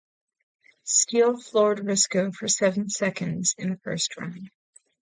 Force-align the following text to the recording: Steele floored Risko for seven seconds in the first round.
Steele 0.83 1.39
floored 1.39 1.77
Risko 1.81 2.33
for 2.33 2.47
seven 2.47 2.89
seconds 2.89 3.53
in 3.59 3.69
the 3.69 3.77
first 3.83 4.17
round. 4.17 4.49